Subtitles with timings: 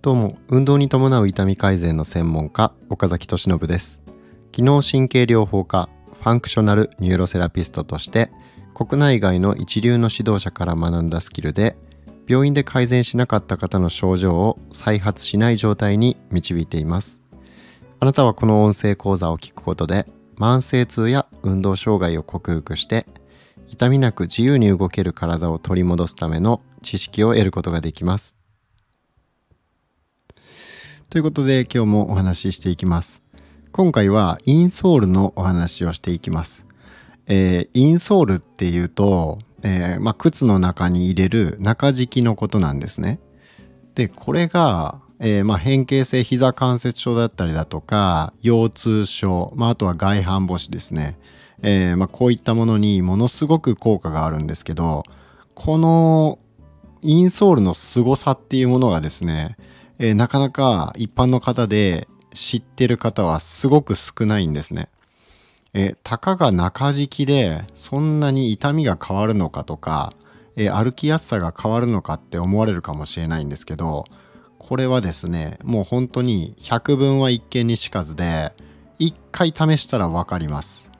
[0.00, 4.00] どうも運動に伴う痛み改善の専門家岡崎俊信です。
[4.52, 8.30] 機能神経療法家 functional neuro therapist として
[8.74, 11.76] 国内外の一流の指導者から学んだスキルで
[12.26, 17.20] 病院で改善しなかった方の症状を再発しない状態に導いています。
[18.00, 23.06] あなたはこの音声講座を聞くことで慢性痛や運動障害を克服して
[23.70, 28.36] 痛みなく自由に動ける体を取り戻すための知識を得ることができます。
[31.10, 33.22] ということで今日もお話ししていきます。
[33.72, 36.66] 今回はインソールのお話をしていきます。
[37.26, 43.20] えー、インソールっていうと、えーまあ、靴の中に入れる中敷きのことなんですね。
[43.94, 51.18] でこれが、えーまあ、変形性膝関節症だったりだとか腰痛症、まあ、あとは外反母趾ですね、
[51.62, 55.02] えーまあ、こういったものにものすごく効果があるんですけど
[55.54, 56.38] この
[57.02, 59.56] インソールの凄さっていうものがですね、
[59.98, 64.88] えー、なかなか一般の方で知ってる方はすごく少ないんですね。
[65.74, 70.12] えたかが中敷きでそんなに痛みが変わるのかとか、
[70.56, 74.06] え歩きやすさが変わるのかって思われるかもしれないんですけど
[74.58, 78.52] これはですねもう本当に百聞は一見にしかずで
[78.98, 80.90] 一回試したら分かります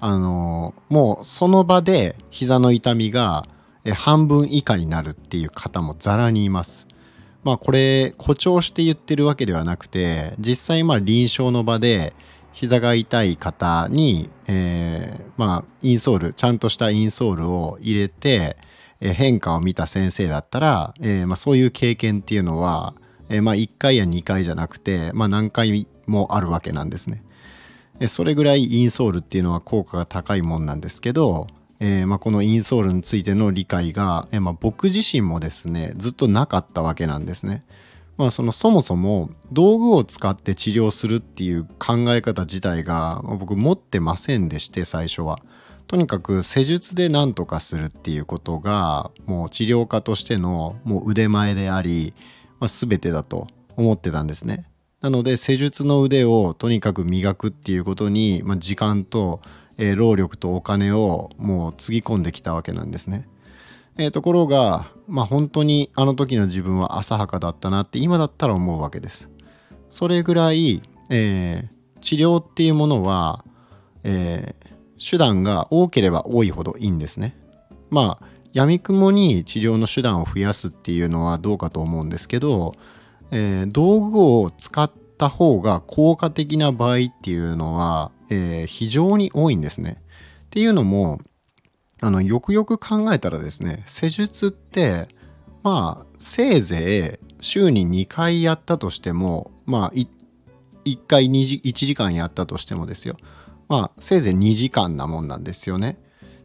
[0.00, 3.46] あのもうその場で膝の痛みが
[3.94, 6.88] 半分以下になるっていう方もざらにいます
[7.44, 12.14] まあこれ誇張して言ってるわけではなくて実際まあ臨床の場で
[12.56, 18.56] 膝が痛い方に、えー、まあインソールちゃんとしたインソールを入れて、
[18.98, 22.94] え、変化を見た先生だったら、えーまあ、そういう経験っていうのは、
[23.28, 27.22] えー、まあ1回や2回じゃなくて、まあ、何回もあるわけなんですね。
[28.06, 31.46] それぐらいインソールっていうのは効果が高いもんなんですけど、
[31.80, 37.64] えーまあ、このインソールについての理解が、えーまあ、僕自身もですねずっとなかったわけなんですね。
[38.16, 45.38] まあ、そのそもそも道具を使って治療するっていう考え方自体が僕持ってませんでして最初は。
[45.86, 52.12] とにかく施術で何とかするっていうことがもう治療家としてのもう腕前であり、
[52.58, 54.66] まあ、全てだと思ってたんですね。
[55.00, 59.40] なので施術の腕をとにかく磨くっていうことに、まあ、時間と、
[59.78, 63.28] えー、労力とお金をもうつぎ込んできたわけなんですね。
[63.98, 69.30] えー、ところが、まあ、本当にあの時の自分は浅はかだったなって今だったら思うわけです。
[69.90, 73.44] それぐらい、えー、治療っていうものは、
[74.02, 77.36] えー、手段が多ければ多いほどいいんですね。
[77.90, 82.74] まあやみくもに治療の手段を増やすっていうのはどうかと思うんですけど、
[83.30, 90.02] えー、道具を使った方が効果的な場合っていうのは、えー、非常に多いんですね。
[90.46, 91.20] っていうのも
[92.00, 95.08] あのよくよく考えたらですね施術って
[95.62, 100.08] まあせいぜい週に2回やったとしてもまあ1
[101.06, 103.16] 回 1, 1時間やったとしてもですよ
[103.68, 105.98] まあせいぜい2時間なもんなんですよね。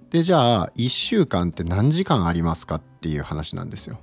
[0.09, 3.99] でじゃあ1週間って何時間ありますかっていう話なんですよ。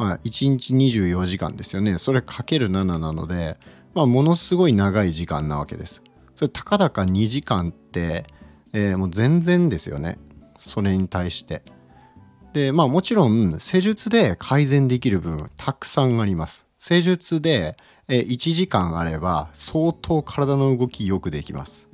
[0.00, 1.98] まあ、1日24時間ですよね。
[1.98, 3.58] それかける7なので、
[3.94, 6.02] まあ、ものすごい長い時間なわけです。
[6.34, 8.24] それたかだか2時間って、
[8.72, 10.18] えー、もう全然ですよね。
[10.60, 11.62] それに対して
[12.52, 17.76] でまあもちろん施術で改善できる分たくさんあります施術で
[18.08, 21.88] 1時間あれば相当体の動きよくできます、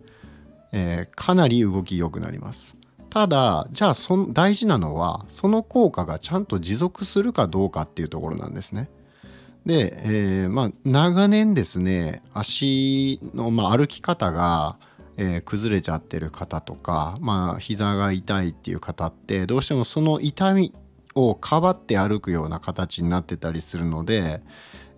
[0.73, 2.76] えー、かなり動き良くなります
[3.17, 8.91] ただじゃあその大事なのはその効果がちゃんと持続するかどうかっていうところなんですね。
[9.65, 14.77] で、えー、まあ長年ですね足の、まあ、歩き方が
[15.17, 20.75] えー、崩れちゃってる方とか、まあ、膝が痛いっていう方ってどうしてもその痛み
[21.15, 24.43] をかばって歩くような形になってたりするので、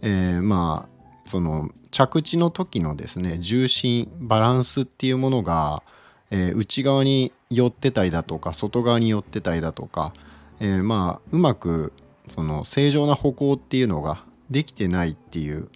[0.03, 5.85] えー、まあその着地の時のですね重心バランスっていうものが、
[6.31, 10.13] えー、内側に寄ってたりだとか外側に寄ってたりだとか、
[10.61, 11.93] えー、まあうまく
[12.27, 15.69] その正常な歩行っていうのができてないっていう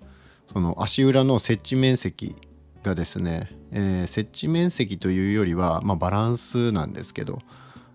[0.52, 2.36] その足裏の接地面積
[2.82, 7.38] がですね、えー、設置面積というよりは、まあ、バランスなんですけど、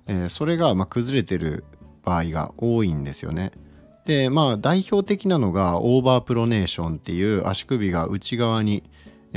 [0.07, 1.65] えー、それがま崩れてる
[2.03, 3.51] 場合が多いんですよね。
[4.05, 8.83] でまあ代表的なのがオーバープロネーションっていう足首が内側に、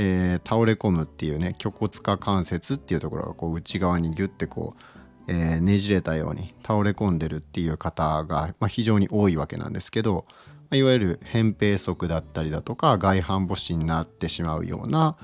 [0.03, 15.17] えー、倒れ込むっていうね虚骨下関節っていうところがこう内側にギュッてこう、えー、ねじれたように倒れ込んでるっていう方が、まあ、非常に多いわけなんですけど、まあ、いわゆる扁平足だったりだとか外反母趾になってしまうような、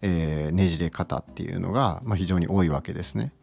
[0.00, 3.34] えー、ねじれ方っていうのが、まあ、非常に多いわけですね。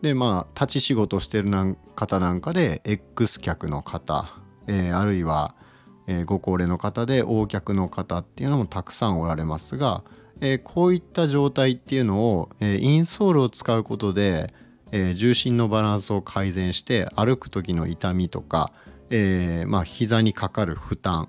[0.00, 1.50] でまあ立ち仕事してる
[1.94, 4.30] 方なんかで X 客の方、
[4.66, 5.54] えー、あるいは、
[6.06, 10.04] えー、ご高齢の方で横客の方っていうのもたくさんおられますが、
[10.40, 14.52] えー、こういった状態っていうのを、えインソールを使うことで、
[14.92, 18.72] え重心のバランスを改善して歩く時の痛みとか、
[19.10, 21.28] えー、まあ膝にかかる負担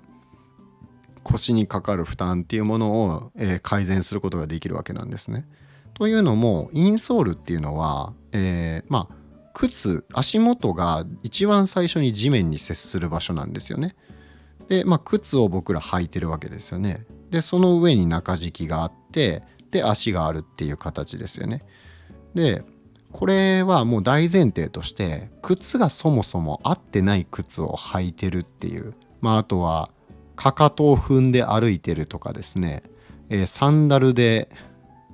[1.28, 5.46] 腰にかかる負担っていうものを、え、改善することができるわけなんですね。
[5.94, 9.14] というのもインソールっていうのは、え、まあ
[9.52, 13.94] 靴足元が一番最初に地面に接する場所なんですよね。
[14.68, 17.06] で、まあ、靴を僕ら履いてるわけですよね。
[17.30, 21.62] でその上に中敷きがあってで足があるっていう形ですよね。
[22.34, 22.62] で
[23.12, 29.90] これはもう大前提として靴がそもそも合ってない靴を履いてるっていう、まあ、あとは
[30.36, 32.82] かかとを踏んで歩いてるとかですね、
[33.30, 34.50] えー、サンダルで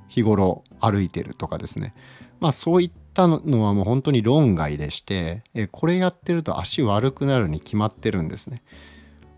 [0.08, 1.94] 日頃歩いてるとかですね
[2.40, 8.62] まあそういったのはもう本当に論外でして、えー、これやってると足悪くなるに決まってるんですね。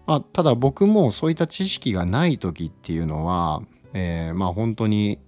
[0.07, 3.63] まあ、ただ僕もそういった知識がない時っていうのは、
[3.93, 5.19] えー、まあ本当に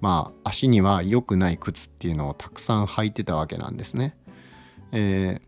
[0.00, 4.16] まあ足には良くない靴っていうのをたくさん履いてたわけなんですね。
[4.92, 5.40] え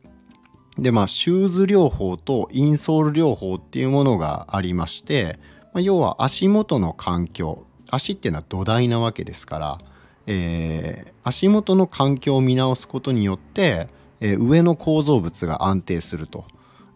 [0.79, 5.39] ー、でまあシューズ療法とインソール療法っていうものがありまして、
[5.73, 9.79] まあ、要は足元の環境足っていうのは土台なわけですから、
[10.27, 13.89] えー、足元の環境を見直すことによって、
[14.21, 16.45] えー、上の構造物が安定すると、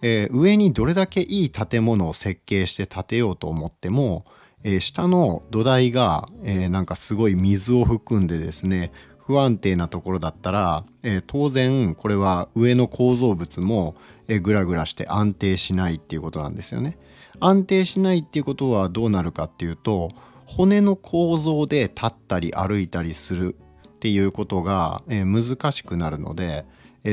[0.03, 4.25] えー、上にどれだけいい建物を設計して建てようと思っても、
[4.65, 13.95] えー、下の土台が、えー、なんかすごい水を含んでですね不安定なところだったら、えー、当然これは上の構造物も、
[14.29, 16.99] えー、グラグラして安定しないっていうことなんですよね。
[17.39, 20.11] 安定しないっていうことはどうなるかっていうと
[20.47, 23.57] 骨の構造で立ったり歩いたりする
[23.87, 26.65] っていうことが、えー、難しくなるので、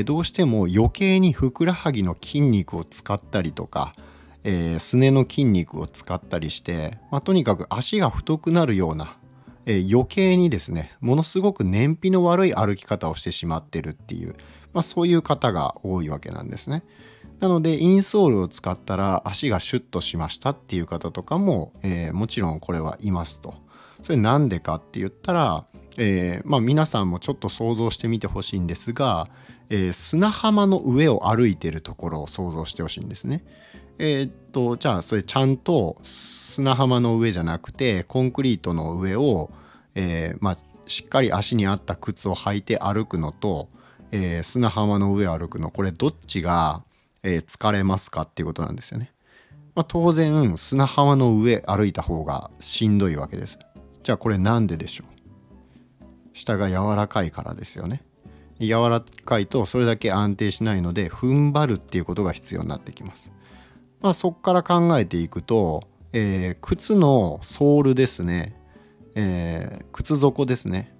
[0.04, 3.94] どうしても余計にふくらはぎの筋肉を使ったりとか、
[4.44, 9.16] えー、すねの筋肉を使ったりして、まあ、とにかく足が太くなるような、
[9.66, 14.34] えー、余計にですねものすごく燃費の悪い歩き方をしてしまってるっていう、
[14.72, 16.84] まあ、そういう方が多いわけなんですね。
[17.40, 23.54] なのでインソールを使ったら足がシュッとしましたっていう方とかも、えー、もちろんこれはいますと。
[24.02, 29.28] それなんでかって言ったら、えー、まあ、皆さんもちょっと想像してみてほしいんですが、
[29.70, 33.44] えー、砂浜の上を歩いてるところを想像してほしいんですね。
[33.98, 39.50] えー、っとじゃあそれちゃんと砂浜の上じゃなくてコンクリートの上を、
[39.94, 43.68] えー、まあ、しっかり足に合った靴を履いて歩くのと、
[44.10, 46.82] え、砂浜の上を歩くのこれどっちが、
[47.22, 49.12] え疲れますかっていうことなんですよね。
[49.74, 53.58] まあ、当然砂浜の上歩いた方がしんどいわけです。
[54.02, 56.08] じゃあこれなんででしょう？
[56.32, 58.02] 下が柔らかいからですよね。
[58.60, 63.32] 柔らかいとそれだけ安定しないので踏ん張るっていうことが必要になってきます。
[64.00, 65.82] まあ、そこから考えていくと、
[66.12, 68.54] えー、靴のソールですね、
[69.14, 70.94] えー、靴底ですね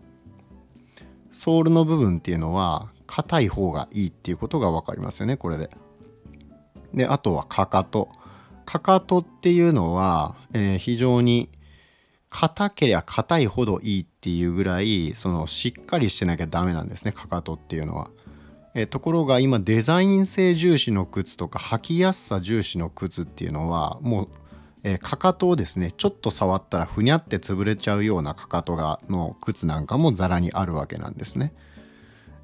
[1.30, 5.70] ソールの部分っていうのは硬い方がいいっていうことが分かりますよねこれで。
[6.92, 8.08] であとはかかと。
[8.64, 11.48] かかとっていうのは、えー、非常に
[12.28, 18.10] 硬ければ硬いほどいいっていうぐらいそのしっかりしてなきゃダメなんですねかかとっていうのは。
[18.74, 24.28] えところが今デザイン性重視の靴とか履きやすさ重視の靴っていうのはもう、
[24.84, 31.54] え、かかとをですねちょっと触ったらふにゃって潰れちゃうようなかかとがの靴なんかもザラにあるわけなんですね。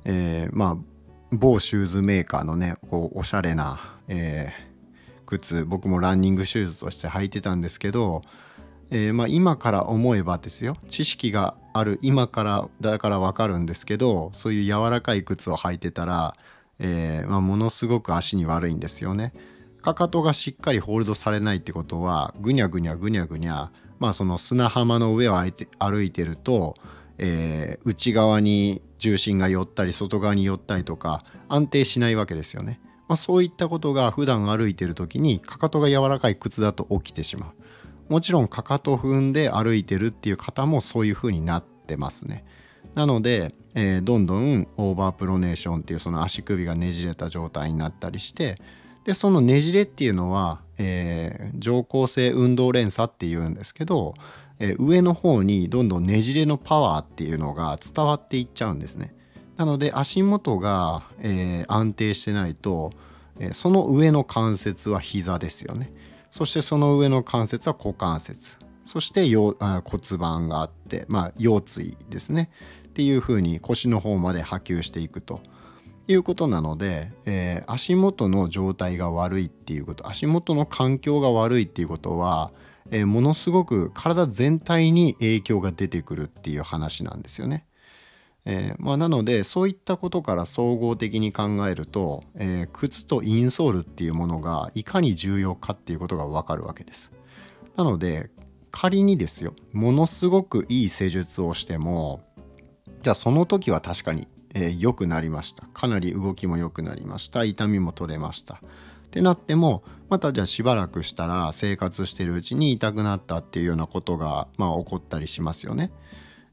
[0.07, 0.85] えー、まあ
[1.31, 3.79] 某シューズメーカーのねこうおしゃれな、
[4.09, 8.23] えー、靴僕もランニングシューズとして履いてたんですけど
[8.91, 16.35] えー、まあ、今から思えばですよ知識がある今からだから分かるんですけどそういう柔らかい靴を履いてたら、
[16.79, 19.33] えー、まあ、ものすごく足に悪いんですよね。
[19.83, 26.75] かかとがしっかりホールドされないってことはぐにゃぐにゃぐにゃぐにゃまあその砂浜の上を歩いてると、
[27.19, 32.81] えー、内側に重心が寄ったり外側に寄ったりとか安定しないわけですよね。
[33.09, 37.64] まあ、そういったことが普段歩いてる時にかかとが柔らかい靴だと起きてしまう。
[38.09, 42.45] もちろんかかと踏んで歩いてるっていう方もそういう風になってますね。
[42.95, 48.57] なので、えー、どんどんオーバープロネーションっていうその足首がねじれた状態になったりして
[49.05, 54.15] でそのねじれっていうのは、えー、乗降性運動連鎖っていうんですけど、
[54.59, 59.15] えー、上の方にどんどんねじれのパワーっていうのが伝わっていっちゃうんですね。
[59.57, 62.93] なので足元が、えー、安定してないと、
[63.39, 65.93] えー、その上の関節は膝ですよね。
[66.35, 68.59] そしてその上の関節は股関節。
[68.85, 72.51] そして骨盤があって、まあ、腰椎ですね。
[72.89, 75.41] っていうふうに腰の方まで波及していくと。
[76.09, 82.53] いうことなので、えー、足元の状態が悪いっていうこと足元の環境が悪いっていうことは、
[82.91, 87.65] えー、ものすごく体全体に影響が出てくるっていう話なんですよね。
[88.47, 97.13] えー、まあ、なのでそういったことから総合的に考えると、え靴とインソールっていうものがいかに重要かっていうことがわかるわけです。
[97.77, 98.31] なので
[98.71, 102.23] 仮にですよものすごくいい施術をしても
[103.03, 108.59] じゃあその時は確かに良、えー、くなりましたかなり動きも良くなりました痛みも取れましたっ
[109.11, 115.93] てなってもまたじゃあしばらくしたら生活してるうちに痛くなったっていうようなことがまあ起こったりしますよね。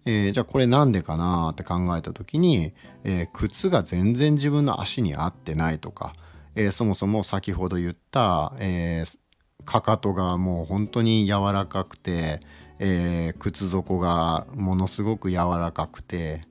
[0.06, 6.14] えー、じゃあこれなんでかなって考えた時に、えー、靴が全然自分の足に合ってないとか、
[6.56, 9.20] えー、そもそも先ほど言った、えー、
[9.66, 12.40] かかとがもう本当に柔らかくて、
[12.80, 16.42] えー、靴底がものすごく柔らかくて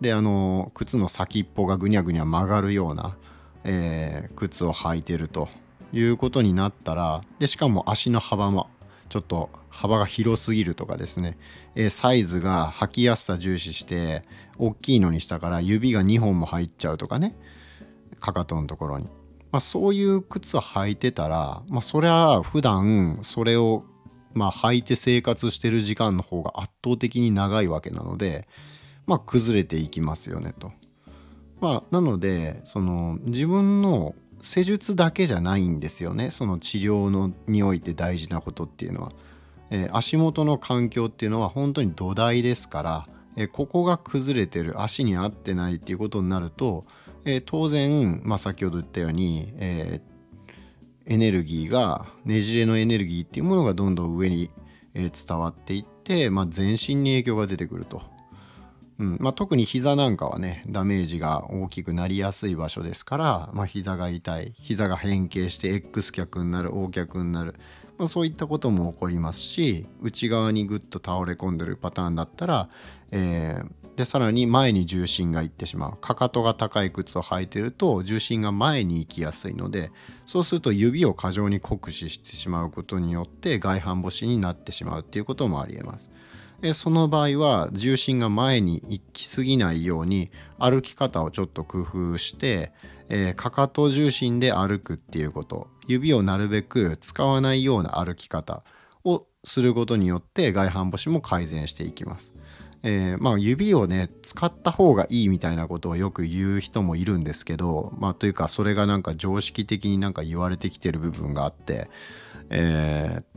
[0.00, 3.16] であの靴の先っぽがぐにゃぐにゃ曲がるような、
[3.64, 5.48] えー、靴を履いてると
[5.92, 8.68] いうことになったらでしかも足の幅も
[9.08, 11.38] ちょっと幅が広すぎるとかですね、
[11.74, 14.22] え、サイズが履きやすさ重視して
[14.58, 17.36] 大きいのにしたから指が2本も入っちゃうとかね。
[18.20, 19.08] かかとのところに。
[19.52, 23.84] まあ、そういう靴履いてたら、まあ、そりゃ普段それを
[24.34, 28.48] まあ履いて生活してる時間の方が圧倒的に長いわけなので、
[29.06, 30.72] まあ、崩れていきますよねと。
[31.60, 34.14] まあ、なのでその自分の
[34.46, 39.12] 施術だけじゃないんですよねその治療のにおいて大事なことっていうのは。
[39.68, 46.84] えー、足元の環境っていうのは本当に土台ですから、えー、ここが崩れてる足に合ってないっていうことになると
[47.26, 50.00] えー、当然、まあ、先ほど言ったように、え、
[51.06, 54.48] エネルギーがねじれのエネルギーっていうものがどんどん上に、
[54.94, 58.00] え、伝わっていって、まあ、全身に影響が出てくると。
[58.98, 59.18] うん。
[59.20, 67.54] まあ、特に膝なんかはねダメージが大きくなりやすい場所ですから、まあ、膝が痛い膝が変形して X 脚になる O 脚になる、
[67.98, 72.68] まあ、そういったことも起こりますし内側にぐっと倒れ込んでるパターンだったら、
[73.10, 75.96] えー、でさらに前に重心がいってしまう。
[75.96, 79.90] かかとが高い靴を履いてると重心が前に行きやすいので
[80.24, 86.10] そうすると指を過剰に酷使してしまうことによって外反母趾になってしまうっていうこともありえます。
[86.74, 92.72] その場合は重心が前に行き過ぎないように歩き方をちょっと工夫して、
[93.08, 98.62] えー、かかと重心で歩くっていうこと指をなるべく使わないような歩き方
[99.04, 102.32] をすることによって外反母趾も改善していきます。
[102.82, 111.88] えー、まあ、指をね使った方がいいみたいなことをよく言う人もいるんですけどまあというかそれがなんか常識的になんか言われてきてる部分があって、
[112.50, 113.35] えー、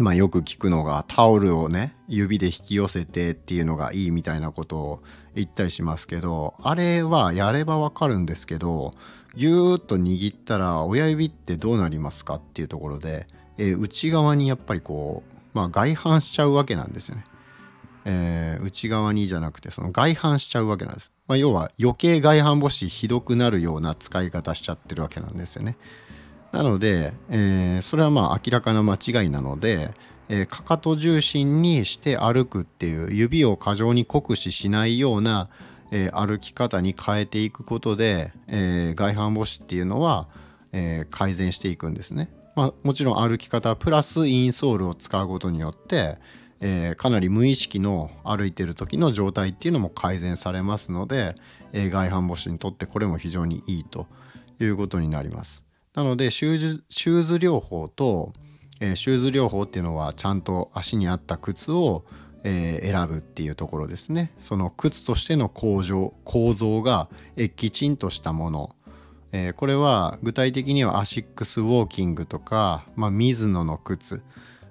[0.00, 5.02] まあ、よく聞くのがタオルをね指で引き寄せてっていうのがいいみたいなことを
[5.34, 8.94] 言ったりしますけどあれはやればわかるんですけど
[9.34, 13.26] ぎゅーっと握ったら親指ってどうなりますかっていうところで、
[13.58, 17.24] えー、内側にやっぱりこう、まあ、外反しちゃうわけなんですよね。
[18.04, 25.76] えー、内側にじゃなくてその外反しちゃうわけなんです、まあ、要は余計外反母趾ひどくなるような使い方しちゃってるわけなんですよね
[26.52, 29.90] なので、えー、それはまあ明らかな間違いなので、
[30.28, 35.48] えー、かかと重心にして歩くっていう指を過剰に酷使しないような、
[35.90, 40.28] えー、歩き方に変えていくことで、えー、外反母趾っていうのは、
[40.72, 42.30] えー、改善していくんですね。
[42.56, 46.18] まあ、もちろん歩き方プラスインソールを使うことによって、
[46.60, 51.34] えー、かなり無意識の歩いてる時の状態っていうのも改善されますので、
[51.72, 54.06] えー、外反母趾にとってこれも非常にいいと
[54.60, 55.69] いうことになります。
[55.94, 58.32] なのでシューズシューズ療法と、
[58.80, 62.04] えー、シューズ療法っていうのはちゃんと足に合った靴を、
[62.44, 64.32] えー、選ぶっていうところですね。
[64.38, 67.08] その靴としての構造構造が、
[67.56, 68.76] きちんとしたもの。
[69.32, 74.22] えー、これは具体的にはアシックスウォーキングとか、まあ、ミズノの靴、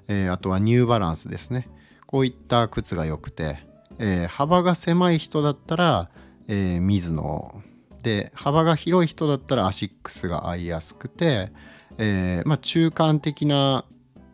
[0.10, 1.70] えー、あとはニューバランスですね。
[2.06, 3.60] こういった靴が良くて、
[4.00, 6.10] えー、幅が狭い人だったら、
[6.48, 7.62] えー、ミズノ
[8.03, 11.51] で幅が広い人だったらアシックスが合いやすくて、
[11.98, 13.86] えー、まあ、中間的な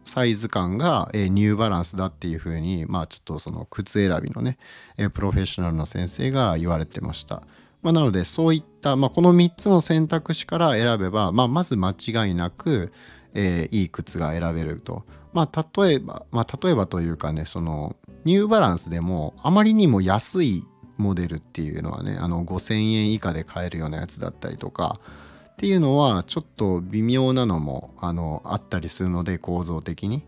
[0.05, 4.57] サイズ感が、えー、ニューバランスだっていう風にまあちょっとその靴選びのね、
[4.97, 7.41] えー、プロフェッショナルの先生が言われてました。
[7.81, 12.91] まあ、なのでそういった、まあ、この3つの選択肢から選べば、まあ、まず間違いなく、
[13.35, 15.03] えー、いい靴が選べると。
[15.33, 20.63] まあ例えば、まあ例えばというかね、そのニューバランスでもあまりにも安い
[20.97, 24.99] モデルっていうのはね、あの5000円以下で買えるようなやつだったりとか、
[25.51, 30.23] っていうのはちょっと微妙なのもあのあったりするので構造的に。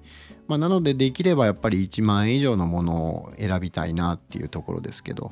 [0.48, 5.32] まあ、なのでできればやっぱり1万円以上のものを選びたいなっていうところですけど。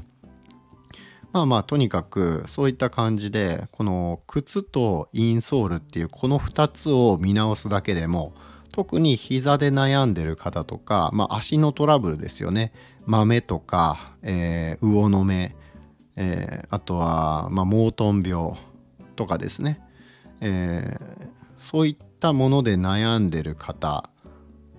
[1.32, 8.34] まあまあとにかくそういった感じでこの靴とインソールっていうこの2つを見直すだけでも
[8.72, 12.72] 特に膝で悩んでる方とか、まあ、足のトラブルですよね
[13.06, 15.56] 豆とか、えー、魚の目、
[16.16, 18.54] えー、あとは、まあ、モートン病
[19.16, 19.82] とかですね、
[20.42, 24.10] えー、そういったもので悩んでる方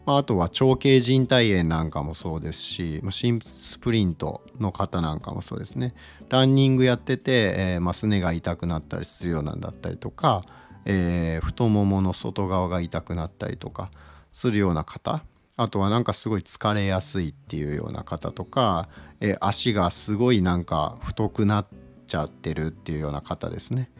[0.06, 5.95] まあ、あとは長径靭帯炎なんかもそうですし新スプリントの方なんかもそうですね。
[6.28, 10.45] ランニングやってて、えー、まあ、すねが痛くなったりするようなんだったりとか、
[10.85, 13.90] えー、太ももの外側が痛くなったりとか
[14.33, 15.25] するような方
[15.57, 18.89] あとはなんかすごい疲れやすいっていうような方とか、
[19.21, 21.67] えー、足がすごいなんか太くなっ
[22.07, 23.91] ちゃってるっていうような方ですね。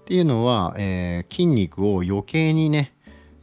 [0.00, 2.94] っていうのは、えー、筋肉を余計にね、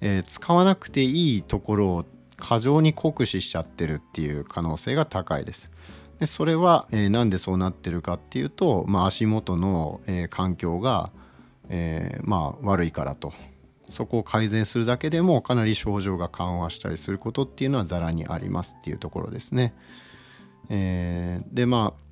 [0.01, 2.05] えー、使わなくていいところを
[2.37, 5.71] 過剰に酷使しちゃってるっていう可能性が高いです。
[6.19, 11.11] でそれは、えー、なんでそうなってるかっていうと、まあ、足元の、えー、環境が、
[11.69, 13.33] えー、まあ、悪いからと
[13.93, 19.73] そこを改善するだけでもかなり症状が緩和したりすることっていうのはざらにありますっていうところですね。
[20.69, 22.03] えー、でまあ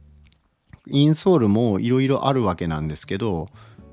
[0.88, 3.48] インソールもいろいろあるわけなんですけど、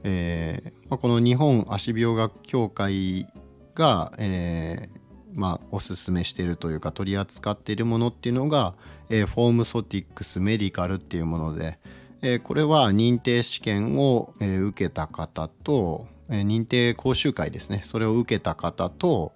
[0.05, 3.27] えーまあ、この日本足病学協会
[3.75, 8.75] が、えー、まあ、おすすめしているというか取り扱っているものっていうのが、
[9.11, 11.79] えー、フォームソティックスメディカルっていうもので、
[12.23, 17.81] えー、これは認定試験を、えー、受けた方と、認定講習会ですね。
[17.85, 19.33] それを受けた方と、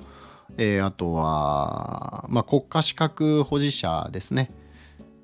[0.58, 4.50] えあとは、まあ、国家資格保持者ですね。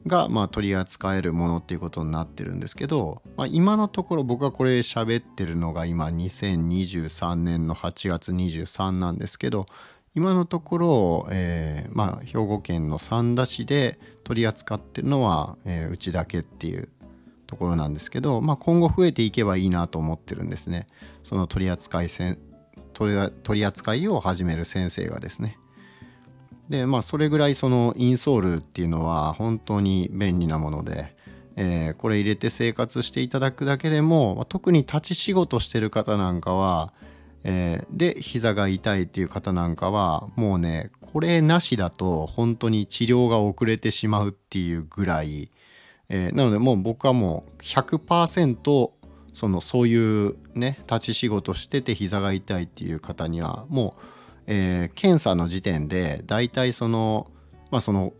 [0.07, 9.67] が、まあ、取り扱えるものっていうことになってるんですけど、まあ、今のところ僕はこれ喋ってるのが今2023年の8月23なんですけど
[10.15, 16.89] 今のところ、えー、まあ、兵庫県の三田市で取り扱ってるのは、えー、うちだけっていう
[17.49, 20.87] ところなんですけど、まあ、今後増えていけばいいなと思ってるんですね。
[21.25, 22.39] その取り扱いせん
[22.93, 25.59] 取り取り扱いを始める先生がですね。
[26.69, 31.17] でまあそれぐらいそのインソールっていうのは本当に便利なもので、
[31.57, 36.93] えー、これ入れて生活していただくだけでも、まあ、特に立ち仕事してる方なんかは
[37.45, 45.51] えー、で膝が痛いっていう方なんかはもうねこれなしだと本当に治療が遅れてしまうっていうぐらい、
[46.09, 48.91] えー、なのでもう僕はもう100%
[49.35, 54.03] そのそういうね立ち仕事してて膝が痛いっていう方にはもう、
[54.47, 57.31] えー、検査の時点で大体その
[57.71, 58.13] まあその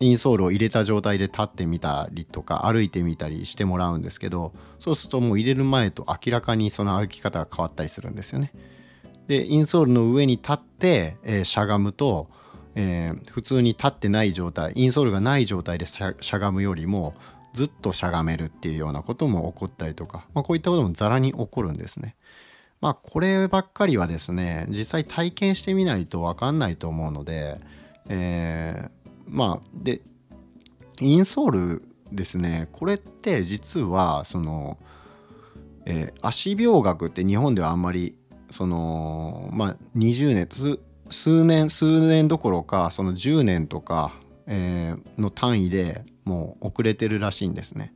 [0.00, 8.52] インソールを入れた状態で立ってみたりとか歩いてみたりしてもらうんですけどそうするともう入れる前と明らかにその歩き方が変わったりするんですよね。
[9.26, 12.28] でインソールの上に立って、えー、しゃがむと、
[12.74, 17.14] えー、普通に立ってない状態インソールがない状態でしゃがむよりも
[17.52, 22.16] ずっとしゃがめるっていうようなことも起こったりとか、まあ、こういったこともざらに起こるんですね。
[22.80, 27.58] まあこればっかりはですね実際体験してみないと分かんないと思うので、
[28.10, 30.02] えー、まあで
[31.00, 31.82] インソール
[32.12, 34.76] ですねこれって実はその、
[35.86, 38.18] えー、足病学って日本ではあんまり
[38.50, 40.46] そのまあ20年
[41.10, 44.12] 数年数年どころかその10年とか、
[44.46, 47.94] えー、の単位でもう遅れてるらしいんですね。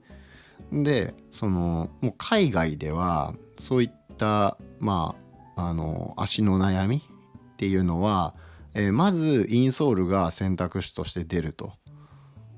[0.73, 5.15] でそのもう海外ではそういったま
[5.57, 8.35] ああの足の悩みっていうのは
[8.75, 11.73] えー、まずインソールが選択肢として出ると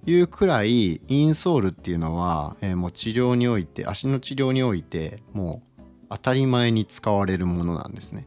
[0.04, 8.26] いうくらいインソールっていうのは、えー、もう治療において足の治療においてもう当たり前に使われるものなんですね。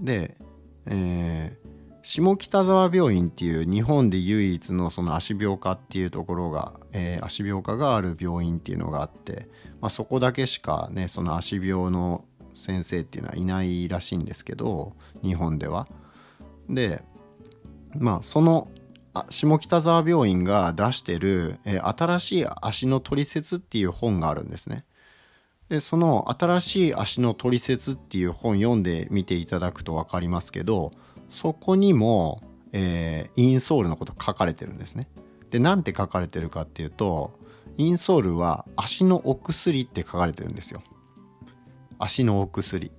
[0.00, 0.36] で、
[0.86, 1.68] えー、
[2.02, 9.48] 下北沢病院っていう日本で唯一のその足病科っていうところが、えー、足病科がある病院っていうのがあって、
[9.80, 15.88] まあ、そこだけしかねその足病の先生っていうのはいないらしいんですけど日本では。
[16.68, 17.02] で
[17.98, 18.68] まあその
[19.28, 24.84] 下北沢病院が出してる、えー、新しい足のトリセツっていう本があるんですね。
[25.72, 30.90] でその新しい足のトリセツっていう本読んでみていただくと分かりますけど
[31.30, 32.42] そこにも、
[32.74, 35.08] えー、インソールのこと書かれてるんですね。
[35.48, 37.32] で何て書かれてるかっていうと
[37.78, 40.82] インソールは足のお薬って書かれてるんですよ。
[41.98, 42.92] 足のお薬。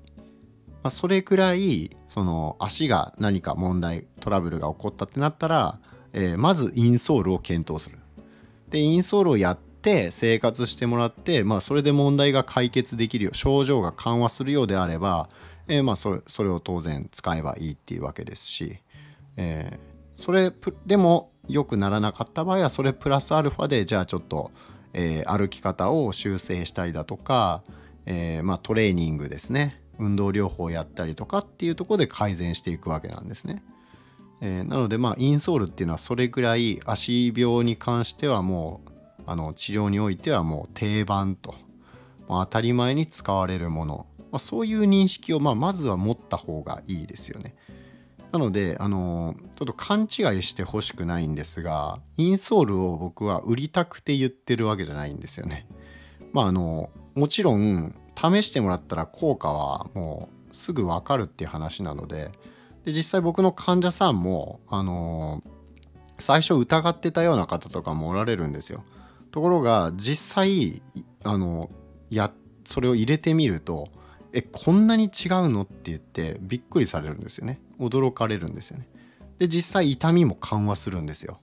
[0.81, 5.79] まあ、それくらいその足が何か問題トラブルが起こったってなったら、
[6.11, 7.99] えー、まずインソールを検討する。
[8.71, 15.29] でインソールをやって生活してもらって、まあ、それで問題が解決できるよ症状が緩和するようであれば、
[15.67, 18.77] えー、まあそれそれを当然使えばいいっていうわけですし、
[19.37, 20.51] えー、それ
[20.85, 24.51] でも良くならなかった場合はそれプラスアルファでじゃあちょっと、
[24.93, 27.63] えー、歩き方を修正したりだとか、
[28.05, 33.63] えー、まあ、トレーニングですね運動療法をやったりとかっていうところで改善していくわけなんですね。
[34.41, 38.92] えー、なのでまあインソールっていうのはそれぐらい足病に関してはもう
[39.25, 41.55] あの治療においてはもう定番と、
[42.27, 47.55] まあ、当たり前に使われるもの、まあ、そういう認識をまあまずは持った方がいいですよね。
[48.31, 50.07] なのであのちょっと勘違い
[50.41, 55.67] してほしくないんですがインソールを僕は売りたくて言ってるわけじゃないんですよね。
[56.31, 62.31] まああのもちろん試してもらったら効果はもうすぐ分かるっていう話なので
[62.83, 65.43] で実際僕の患者さんもあの
[66.19, 68.83] 最初疑ってたような方とかもおられるんですよ。
[69.33, 70.83] ところが実際
[71.23, 71.71] あの
[72.11, 72.31] や
[72.65, 73.89] それを入れてみると
[74.31, 75.11] えこんなに違う
[75.49, 78.87] のって言ってびっくりされるんですよね驚かれるんですよね。
[79.39, 81.39] で実際痛みも緩和するんですよ。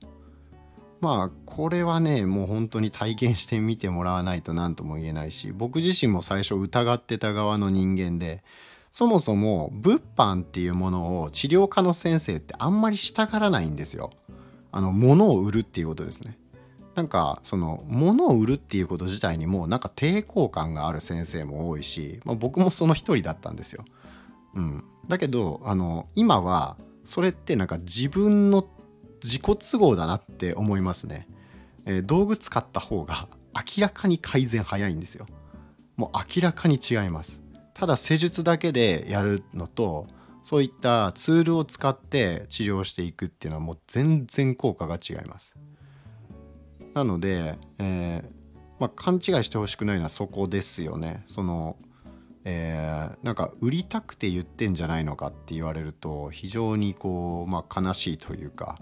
[1.00, 8.44] まあこれはねもう本当に体験してみてもらわないと何とも言えないし僕自身も最初疑ってた側の人間で
[8.92, 14.10] そもそも物販っていうものを治療科の先生ってあんまりしたがらないんですよ。
[14.70, 16.38] あの物を売るっていうことですね。
[17.00, 23.86] なんかその物を売るっていうこと自体にもなんか抵抗感がある先生も多いし、まあ、僕もその一人だったんですよ。
[24.54, 28.68] うん、だけどあの今はそれってなんか自分の
[29.22, 31.26] 自己都合だなって思いますね。
[31.86, 35.24] えー、道具使った方が明らかに改善早いんですよ。
[35.96, 37.40] もう明らかに違います。
[37.72, 40.06] ただ施術だけでやるのと
[40.42, 45.56] そういったツールを使って治療していくっていうのはもう全然効果が違います。
[46.94, 48.40] なので、えー
[48.80, 51.22] まあ、勘違いしてほしくないのはそこですよね。
[51.26, 51.76] その
[52.44, 58.78] えー、なんか売りたくて言ってんじゃないのかって言われると非常にこう、まあ、悲しいというか、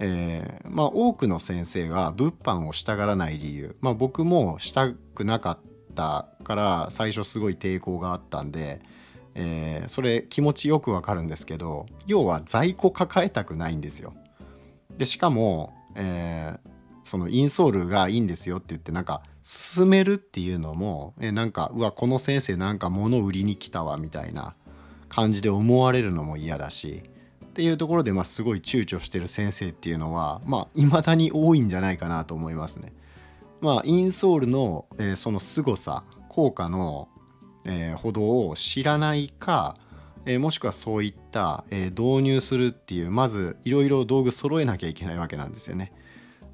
[0.00, 5.58] えー、まあ、多くの先生が物販をしたがらない理由、まあ、僕もしたくなかっ
[5.94, 8.80] たから最初すごい抵抗があったんで、
[9.34, 14.12] えー、それ気持ちよくわかるんですけど要は在庫抱えたくないんですよ。
[14.98, 16.69] でしかも、えー、
[17.02, 24.54] そのインソールがいいんですよって言ってなんか進めるっていうのもえなんかうわこの先生なんか物売りに来たわみたいな
[25.08, 27.02] 感じで思われるのも嫌だし
[27.44, 32.92] っていうところでまあすごい躊躇してる先生っていうのはまあ未だに多いんじゃないかなと思いますね。
[33.60, 37.08] まあ、インソールの、えー、その凄さ効果の、
[37.64, 39.76] えー、ほどを知らないか、
[40.24, 45.92] えー、もしくはそういった、え導入するっていうまずいろいろ道具揃えなきゃいけないわけなんですよね。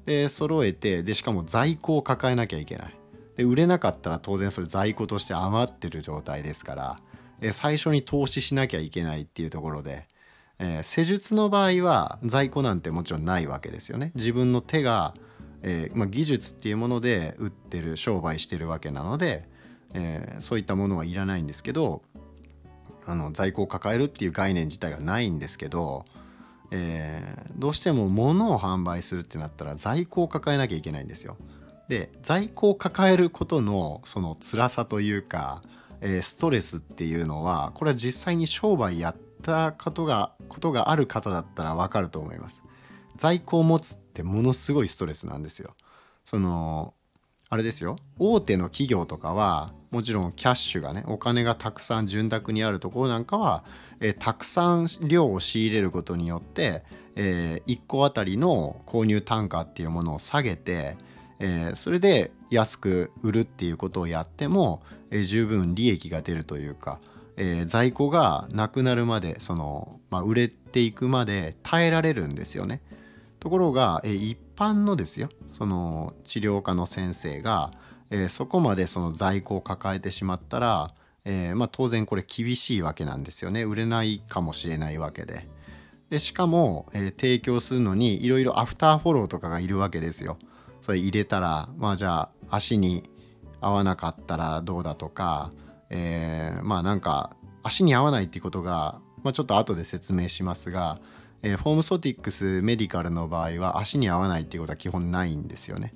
[0.07, 2.95] で揃えてでしかも在庫を抱えなきゃいけない。
[3.35, 6.99] で売れなかったら当然それ在庫として余ってる状態ですから、
[7.39, 10.07] え最初に投資しなきゃいけないっていうところで、
[10.57, 14.11] え施術の場合は在庫なんてもちろんないわけですよね。
[14.15, 15.13] 自分の手が
[15.61, 19.47] えー、まあ、技術っていうもので売ってる商売してるわけなので、
[19.93, 22.03] えー、そういったものはいらないんですけど
[23.05, 26.05] あの在庫を抱えるっていう概念自体がないんですけど、
[26.71, 31.37] えー、どうしても物を販売するってなったら在庫を抱えなきゃいけないんですよ。
[31.87, 35.61] で在庫を抱えることのその辛さというか、
[36.01, 42.63] えストレスっていうのはこれは実際に商売やったことがことがある方だったらわかると思います。
[43.15, 45.75] 在庫を持つってものすごいストレスなんですよ。
[46.25, 46.93] その
[47.49, 53.63] あれですよ大手の企業とかはもちろんキャッシュがねお金がたくさん潤沢にあるところなんかは、
[53.99, 56.83] えー、たくさん量を仕入れることによって、
[57.15, 60.97] えー、1個あたりの購入単価っていうものを下げて、
[61.39, 66.99] えー、それで安く売るっていうことをやっても、えー、十分利益が出るというか、
[67.37, 72.81] えー、在庫がなくなるまでその、まあ、売れていくまで耐えられるんですよね。
[73.39, 77.71] ところが、え一般のですよその治療科の先生が、
[78.09, 80.93] えそこまでその在庫を抱えてしまったら、
[81.25, 85.47] えー、まあ、当然これ厳しいわけなんですよね売れないかもしれないわけで。
[86.09, 90.37] でしかも、えー、提供するのにいろいろアフターフォローとかがいるわけですよ。
[90.79, 93.03] それ入れたらまあじゃあ足に
[93.59, 95.51] 合わなかったらどうだとか、
[95.89, 100.99] えー、まあなんか足に合わないっていうことが、まあ、ちょっと後で説明しますが
[101.43, 105.93] えー、フォームソティックスメディカルの場合は足に合わないっていうことは基本ないんですよね。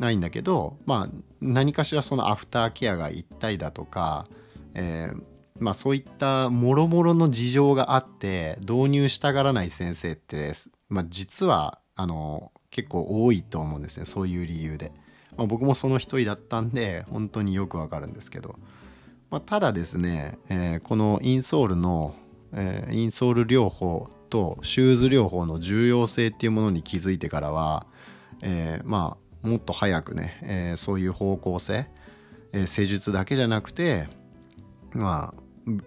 [0.00, 4.26] ないんだけど、まあ、何かしらそのアフターケアが行ったりだとか、
[4.74, 5.22] えー、
[5.58, 10.52] まあ、そういったもろもろの事情があって導入したがらない先生って、
[10.88, 14.90] まあ、実はあの結構多いと思うんですねそういう理由で。
[15.36, 18.56] まあ、僕もその一人だったんで本当によくわかるんですけど、
[19.30, 22.14] まあ、ただですね、えー、このインソールの、
[22.52, 27.86] えー、インソール療法とシューズ療法の重要性っていうものに気づいてからは、
[28.42, 31.86] えー、まあもっと早くね、えー、そういう方向性、
[32.52, 34.08] えー、施術だけじゃなくて
[34.92, 35.40] まあ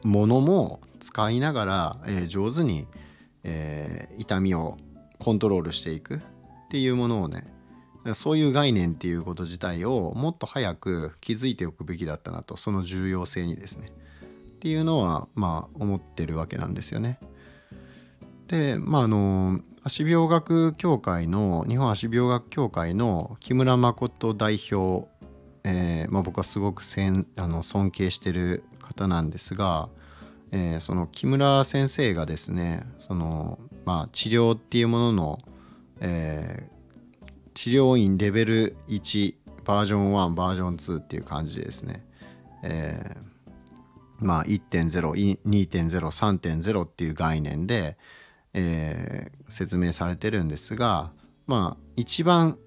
[0.04, 2.88] 物も使いながら、えー、上手に、
[3.44, 4.78] えー、痛みを
[5.20, 6.20] コントロールしていくっ
[6.70, 7.46] ていうものをね
[8.14, 17.20] そういう概念っていうこと自体をもっと早く気づいておくべきだったなとその重要性にですねっていうのはまあ思ってるわけなんですよね。
[18.48, 25.10] でまああの足病学協会の日本足病学協会の木村誠代表、
[25.66, 29.90] えーまあ、僕はすごくせんあの尊敬してる方なんですが、
[30.54, 35.40] えー、その木村先生がですねその、まあ、治療っていうものの、
[36.00, 42.06] えー、治療院レベル1バージョン1バージョン2っていう感じでですね、
[42.64, 47.98] えー、まあ1.02.03.0っていう概念で、
[48.54, 51.12] えー、説明されてるんですが
[51.48, 52.58] まあ一番、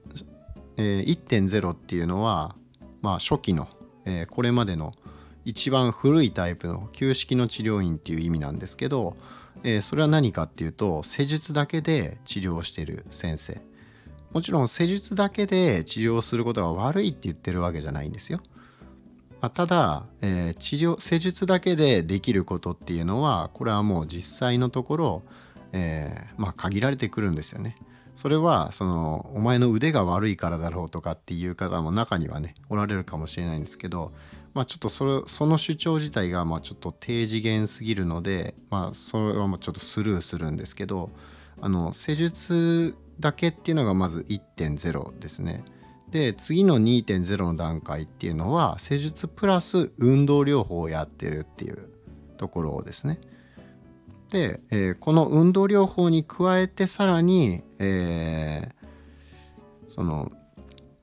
[0.76, 2.54] えー、1.0っていうのは、
[3.02, 3.68] まあ、初期の、
[4.04, 4.92] えー、これまでの
[5.44, 9.16] 一番古いタイプの旧式の治療院っていう意味なんですけど、
[9.62, 13.60] えー、それは何かっていうと施術だけで治療してる先生
[14.32, 18.40] もちろん施術だけで治療することが悪いって言ってるわけじゃないんですよ。
[19.40, 25.22] まあ、ただ、えー、治療施術だけでできることっていうのはこれはもう実際のところ
[25.76, 27.76] えー、まあ限られてくるんですよね。
[28.14, 34.12] それはそのお前の腕が悪いからだろうとかっていう方も中にはねおられるかもしれないんですけど、
[34.54, 41.10] まあ、ちょっとそれその主張自体がまあちょっと低次元すぎるので、まあ、それはもうちょっとスルーするんですけど
[41.60, 45.62] あの施術だけっていうのがまず1.0ですね。
[46.10, 51.90] で次の2.0の段階っていうのは施術プラス運動療法をやってるっていう
[52.38, 53.20] ところですね。
[54.30, 58.86] で、えー、この運動療法に加えてさらに、えー、
[59.88, 60.32] その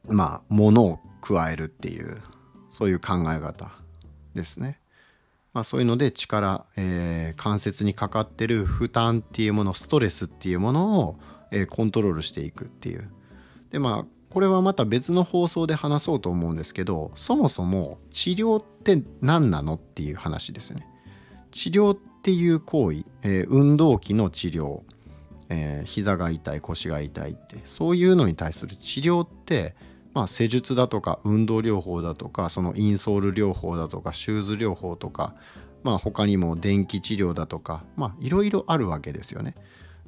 [0.07, 2.21] まあ物を加えるっていう
[2.69, 3.71] そういう考え方
[4.35, 4.79] ですね。
[5.53, 11.19] まあ、そういうので力、えー、関節にかかってる負担っていうものストレスっていうものを、
[11.51, 13.09] えー、コントロールしていくっていう。
[13.71, 20.87] でまあこれはまた別の放送で話そうと思うんですけどそもそも治療って何なのっていう話ですよね。
[21.51, 24.83] 治療っっていう行為、えー、運動器の治療、
[25.49, 29.75] えー、膝が痛い腰が痛いってそういうのに対する治療って、
[30.13, 35.35] まあ、施術だとか運動療法だとかそのインソール療法だとかシューズ療法とか、
[35.83, 37.83] まあ、他にも電気治療だとか
[38.21, 39.53] いろいろあるわけですよね。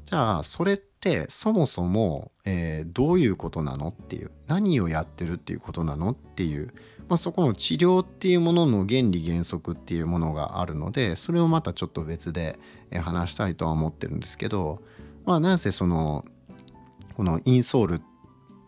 [0.05, 6.69] じゃあそれってそもそも、えー、どういうことなのっていう何をやってるっていうことなのっていう
[7.07, 12.57] まあ、そこの治療っていうものの原理原則っていうものがあるのでそれをまたちょっと別で
[12.91, 14.81] 話したいとは思ってるんですけど
[15.23, 16.25] まあなんせその
[17.15, 18.01] このインソール、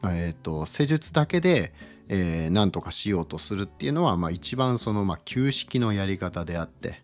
[0.06, 1.74] えーと、施術だけで、
[2.08, 7.04] えー、何とかしようとするっていうのは、まあ、一番その、まあ、旧式のやり方であって、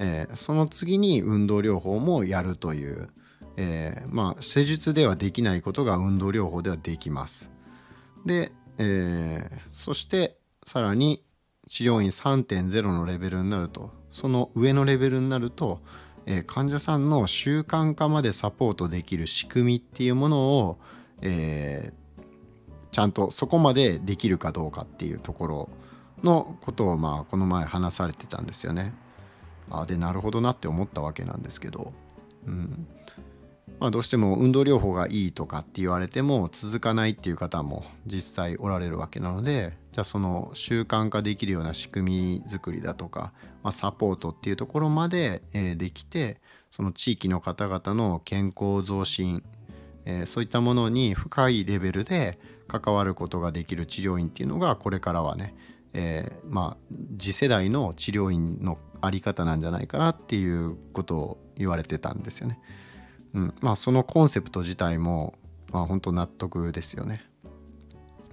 [0.00, 3.10] えー、その次に運動療法もやるという、
[3.56, 7.52] えー、まあ施術ではできないことが運動療法ではできます。
[8.26, 11.22] で、えー、そしてさらに
[11.66, 13.90] 治療院3.0のレベルになると。
[14.10, 15.80] その上のレベルになると、
[16.26, 20.78] えー、患者さんの習慣化までサポートできる仕組みっていうものを、
[21.22, 22.22] えー、
[22.90, 25.68] ちゃんとそこまでできるかどうかっていうところ
[26.22, 28.92] のことをまあこの前話されてたんですよね。
[29.70, 31.94] あでなるほどなって思ったわけなんですけど、
[32.46, 32.86] うん。
[33.82, 43.32] まあ、どうしても運動療法がいいとかって言われても続かないっていう方も実際おられるわけなのでじゃあその習慣化できるような仕組み作りだとか、
[43.64, 46.40] まあ、サポートっていうところまで、え、できて
[46.70, 49.42] その地域の方々の健康増進、
[50.04, 55.56] え、そういったものに深いレベルで関わることができる治療院っていうのがこれからはね、
[55.92, 62.60] え、まあ次世代の治療院のあり方なんじゃないかなっていうことを言われてたんですよね。
[63.34, 65.34] うん、まあそのコンセプト自体も
[65.72, 67.24] まあ本当納得ですよね。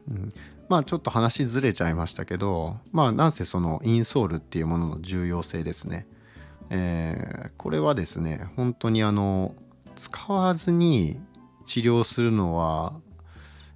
[0.09, 0.33] うん、
[0.67, 6.07] まあちょっと話ずれちゃいましたけどまあなんせそのインソールっていうものの重要性ですね。
[6.71, 9.55] えー、これはですね本当にあの
[9.95, 11.19] 使わずに
[11.65, 12.93] 治療するのは、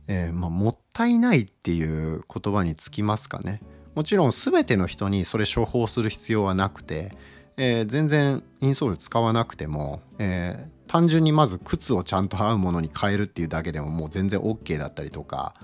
[0.07, 3.61] えー、まあ、もったいないっていう言葉につきますかね。
[3.93, 7.11] もちろん全ての人にそれ処方する必要はなくて、
[7.57, 15.55] えー、全然インソール使わなくても、えー、単純にまず靴をちゃんと合うものに変えるっていうだけでももう全然 OK だったりとか、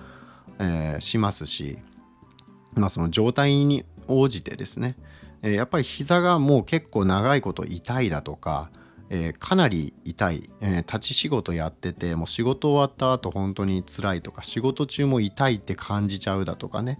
[0.57, 1.77] えー、しますし、
[2.73, 4.97] まあ、その状態に応じてですね、
[5.43, 8.71] えー、やっぱり膝がもう結構長いこと痛いだとか、
[9.11, 16.99] えー、かなり痛い、えー、立ち仕事やっててもう仕事終わった後本当に辛いとか仕事中も痛いって感じちゃうだとかね、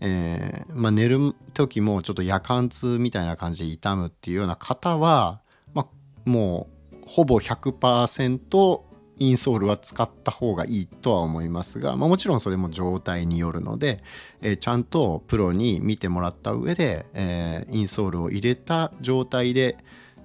[0.00, 5.40] えー、まあ、寝る時もちょっと夜間痛みたいな感じで痛むっていうような方は、
[5.72, 8.82] まあ、もうほぼ100%
[9.18, 14.02] インソールは使った方がいいとは思いますが、まあ、もちろんそれも状態によるので、
[14.40, 19.76] えー、ちゃんとプロに見てもらった上で、えー、インソールを入れた状態で、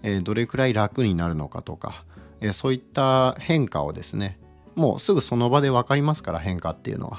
[0.03, 2.05] えー、どれくらい楽になるのかとか、
[2.39, 4.39] えそういった変化をですね
[4.75, 7.17] もうすぐその場で分かりますから変化っていうのは、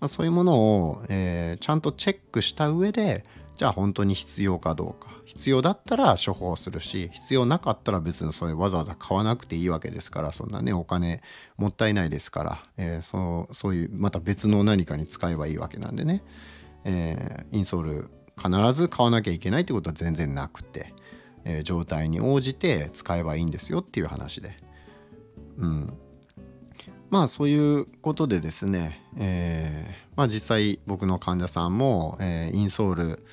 [0.00, 3.24] まあ、そういうものを、えちゃんとチェックした上で
[3.56, 5.16] じゃあ本当に必要かどうか。
[5.24, 11.20] 必要だったら処方するし必要なかったら別にそれわざわざ買わなくていいわけですからそんなねお金
[11.56, 16.22] もったいないですから、えー、そうそういうまた別の何かに使えばいいわけなんでね、
[16.84, 20.94] えー、インソール必ず買わなきゃいけないってことは全然なくて、
[21.44, 24.56] えー、状態に応じて使えばいいんですよっていう話で。
[25.58, 25.98] うん。
[27.10, 33.24] まあそういうことでですね、えー、まあ実際僕の患者さんも、えー、インソール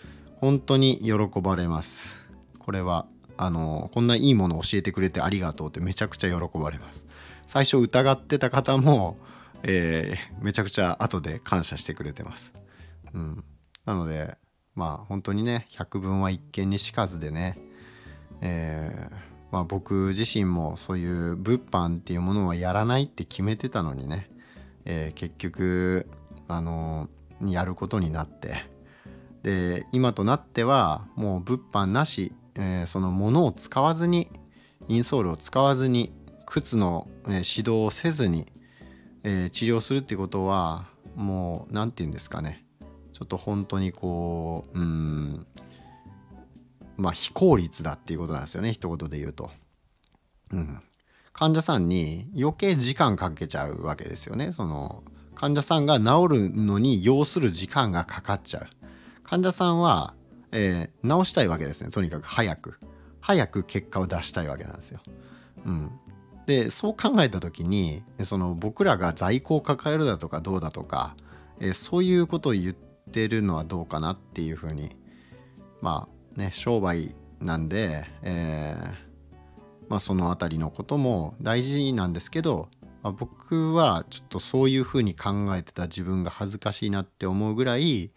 [0.44, 2.22] 本当に喜ばれます。
[2.60, 7.06] これはあのこんないいものを教えてくれてありがとうってめちゃくちゃ喜ばれます。
[7.48, 9.16] 最初疑ってた方も、
[9.64, 12.52] えー、めちゃくちゃ後で感謝してくれてます、
[13.14, 13.44] うん、
[13.86, 14.36] なので
[14.76, 17.58] まあ本当にね百聞は一見にしかずでね、
[18.42, 19.16] えー、
[19.50, 24.30] まあ、僕自身もそういう物販っていうものはやらないって決めてたのにね、
[24.84, 26.06] えー、結局
[26.50, 27.08] あの
[27.46, 28.73] やることになって
[29.44, 34.30] で今となってはもう物販なし、えー、そのものを使わずに
[34.88, 36.12] インソールを使わずに
[36.46, 38.48] 靴の、え、指導をせずに、
[39.24, 42.64] えー、治療するっていうことはもう何て言うんですかね
[43.12, 45.48] ちょっと本当にこううん
[46.98, 49.52] まあ非効率だっていうことなんですよね一言で言うと。
[50.52, 50.80] うん、
[51.32, 55.04] 患者さんに余計時間かけちゃうわけですよねその
[55.34, 58.68] 患者さんが治るのに要する時間がかかっちゃう。
[59.34, 60.14] 患者さんは、
[60.52, 61.90] えー、治したいわけですね。
[61.90, 62.76] とにかく早く。
[63.20, 65.00] 早く結果を出したいわけなんですよ。
[65.66, 65.92] うん、
[66.46, 71.16] でそう考えた時にその僕らが在庫を抱えるだとかどうだとか、
[71.60, 72.76] えー、そういうことを言っ
[73.12, 74.96] てるのはどうかなっていうふうに
[75.82, 82.70] まあね商売なんで、えー、まあ、その辺りのことも大事なんですけど、
[83.02, 88.12] まあ、僕はちょっとそういうふうに考えてた自分が恥ずかしいなって思うぐらい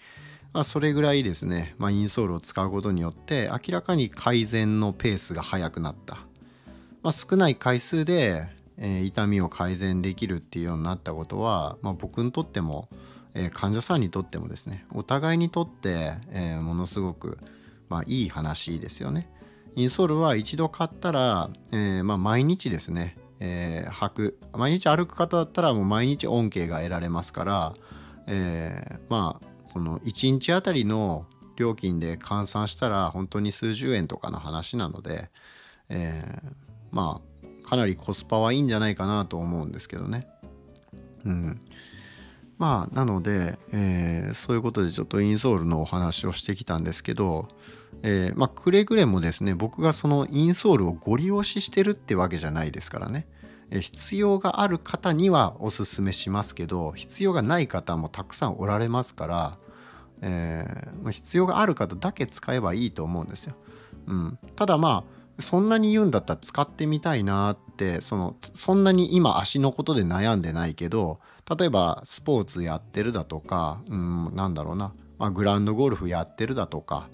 [0.56, 6.16] まあ、それぐらいですね、まあ、インソールを使うことによって明らかに改善のペースが速くなった、
[7.02, 12.88] まあ、少ない回数で、えー、痛みを改善できるっていうようになったことは、まあ、僕にとっても、
[13.34, 17.36] えー、患者さんにとってもですねお互いにとって、えー、ものすごく、
[17.90, 19.28] まあ、いい話ですよね。
[19.74, 27.74] インソールは一度買ったら、えーまあ、毎日ですね、えー、履く毎日歩く方だったらもう毎日恩恵が得られますから、
[28.26, 35.28] えー、まあその1日あたりの料金で換算したら本当に数十円とかの話なので、
[35.90, 36.50] えー、
[36.92, 40.28] まあかなりコスパはいいんじゃないかなと思うんですけどね。
[41.26, 41.60] うん、
[42.56, 47.46] まあなので、えー、そういうことでちょっとインソールのお話をしてきたんですけど、
[48.02, 53.28] えー、まあくれぐれもですね僕がそのインソールをご利用ししてるってわけじゃないですからね。
[53.70, 59.58] 必要がある方にはおすすめしますけど必要がない方もたくさんおられますから
[60.22, 63.54] えー、必要がある方だけ使えばいいと思うんですよ。
[64.06, 71.20] うん、ただまあそんなに言うんだったら使ってみたいなってそのそんなに今足のことで悩んでないけど
[71.58, 77.08] 例えばスポーツやってるだとか、うん、なんだろうな、まあ、グランドゴルフやってるだとか、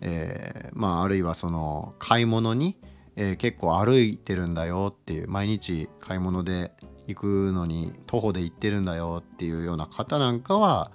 [0.00, 2.76] えー、まあ、あるいはその買い物に、
[3.16, 6.72] えー、結構歩いてるんだよっていう毎日買い物で
[7.06, 10.92] 行くのに徒歩で行ってるんだよっていうような方なんかは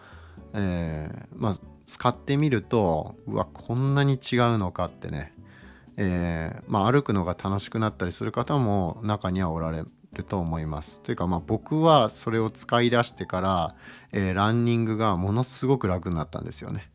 [0.54, 5.34] えー、まあ使ってみるとうわこんなに違うのかってね、
[5.98, 9.84] えー、まあ、歩くのが楽しくなったりする方も中にはおられ
[10.14, 11.02] ると思います。
[11.02, 13.76] というかまあ僕はそれを使い出してから、
[14.12, 16.92] えー、ランニングがものすごく楽になったんですよね。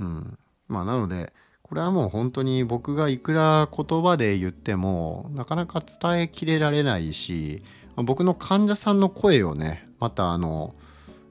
[0.00, 0.38] うん、
[0.68, 7.62] まあなのでこれはもう本当に僕がいくら言葉で言ってもなかなか伝えきれられないし
[7.96, 10.74] 僕の患者さんの声をねまたあの、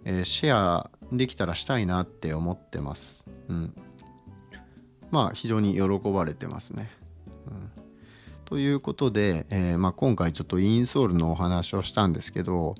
[0.05, 3.25] えー、シェアできたらしたいなって思ってます。
[3.47, 3.75] うん。
[5.11, 6.89] まあ非常に喜ばれてますね。
[7.47, 7.71] うん、
[8.45, 12.75] ということで、えー、まあ、今回ちょっとインソールのお話をしたんですけど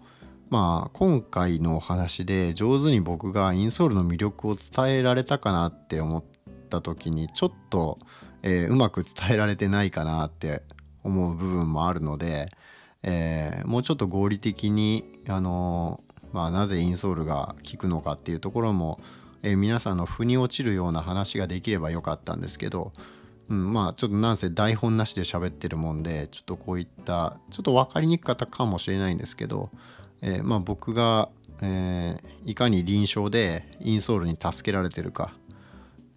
[0.50, 6.24] まあ今回のお話で上手に僕がインソールの魅力を伝えられたかなって思っ
[6.70, 7.98] た時にちょっと、
[8.44, 10.64] えー、うまく伝えられてないかなって
[11.04, 12.50] 思う部分もあるので、
[13.04, 16.02] えー、もうちょっと合理的に、あの
[16.34, 19.00] まあ、なぜインソールが効くのかっていうところも、
[19.44, 22.92] えー、皆さんの腑に落ちるような話ができればよかったんですけど、
[23.50, 29.70] うん、まあちょっとなんせ台本なしで喋ってるもんでちょっとこういったちょっと分かりにくかったかもしれないんですけど、
[30.22, 31.30] えー、まあ僕が、
[31.62, 35.34] えー、いかに臨床でインソールに助けられてるか、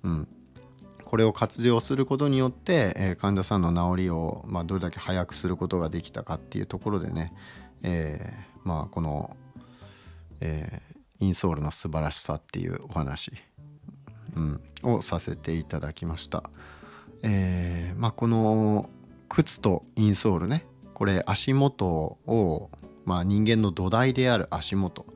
[0.03, 0.29] うん、
[1.05, 7.33] これを活用することによって、えー、患者さんの治りを、まあ、どれだけ早くすることができたかっていうところでね、
[7.83, 9.37] えー、まあこの、
[10.41, 13.33] えー、インソールの素晴らしさっていうお話、
[14.37, 16.51] うん、をさせていただきました。
[17.23, 18.89] えー、まあ、この
[19.29, 22.71] 靴とインソールねこれ足元を、
[23.05, 25.07] まあ、人間の土台である足元、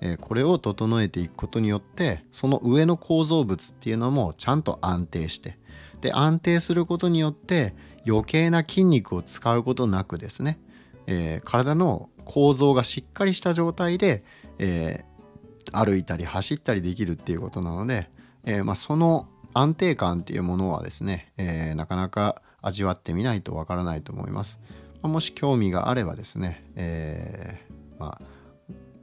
[0.00, 5.58] えー、これを整えていくことによってその上の構造物っていうのもちゃんと安定して
[6.00, 7.74] で安定することによって
[8.06, 10.60] 余計な筋肉を使うことなくですね、
[11.06, 14.24] えー、体の構造がしっかりした状態で、
[14.58, 18.10] えー、歩いたり走ったりできるっていうことなので、
[18.44, 24.60] えー、まあ、その安定感っていうものはですね、えー、なかなか味わってみないとわからないと思います。
[25.02, 28.36] まあ、もし興味があればですね、えー、まあ、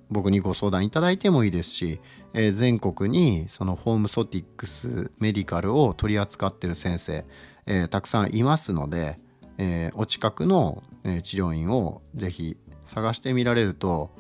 [0.09, 1.99] 僕にご相談いただいてもいいですし、
[2.33, 7.25] えー、全国にそのホームソティックスメディカルを取り扱ってる先生、
[7.65, 9.17] えー、たくさんいますので、
[9.57, 10.83] えー、お近くの、
[11.23, 14.11] 治療院をぜひ探してみられると、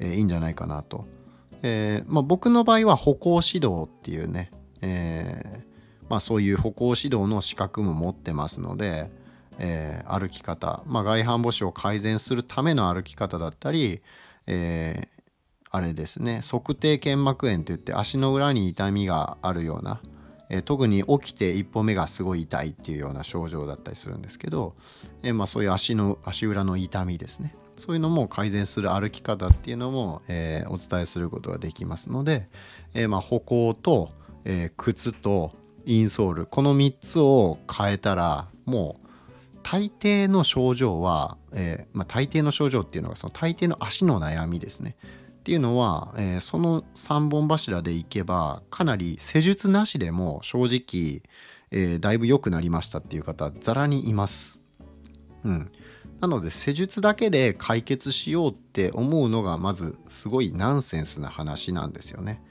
[0.00, 1.06] えいいんじゃないかなと。
[1.62, 5.64] えまあ、僕の場合は歩行指導っていうね、え
[6.08, 9.10] まあ、そういう歩行指導の資格も持ってますので、
[9.58, 14.00] えー、歩き方、まあ、外反母趾を改善するための歩き方だったり、
[14.46, 15.08] え、
[15.70, 20.00] あれですね測定腱膜炎といって足の裏に痛みがあるような、
[20.48, 24.74] え、特に起きて一歩目がすごい痛いっていうような症状だったりするんですけど、
[25.22, 32.48] え、まあ、そういう足の足裏の痛みですねそういうのも改善する歩き方っていうのも、えお伝えすることができますので、
[32.94, 34.10] えまあ、歩行と、
[34.44, 35.52] え靴と
[35.84, 39.08] インソールこの3つを変えたらもう
[39.62, 44.96] 大抵の症状は、え、まあ、大抵の症状っていうのがその大抵の足の悩みですね
[45.40, 51.22] っていうのは、え、その3本柱でいけばかなり施術なしでも正直、
[51.70, 54.62] え、だいぶ良くなりましたっていう方ざらにいます。
[55.44, 55.72] うん、
[56.20, 62.42] なので施術だけで解決しようって思うのがまずすごいナンセンスな話なんですよね。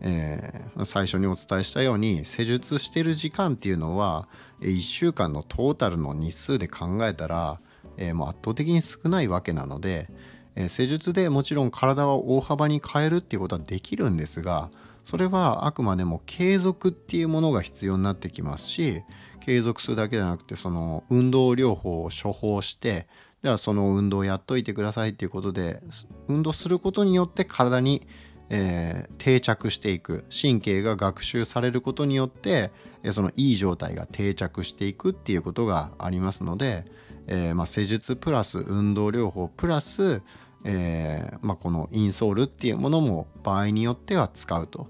[0.00, 4.28] えー、最初にお伝えしたように施術してる時間っていうのは
[4.60, 7.60] 1週間のトータルの日数で考えたら、
[7.96, 10.08] えー、もう圧倒的に少ないわけなので、
[10.56, 14.70] えー、施術でもちろん体は大幅に変えるっていうことはできるんですが
[15.04, 19.02] それはあくまでも継続っていうものが必要になってきますし
[19.44, 23.06] 継続するだけじゃなくてその運動療法を処方して
[23.42, 25.80] じゃあその運動をやっといてくださいっていうことで
[26.28, 28.06] 運動することによって体に
[28.54, 30.26] えー、定着していく。
[30.30, 32.70] 神経が学習されることによって
[33.10, 36.84] そのいい状態が定着していくっていうことがありますので、
[37.26, 40.22] えー、まあ、施術プラス運動療法プラス、
[40.64, 44.88] えー、まあ、このインソールっていうものも場合によっては使うと、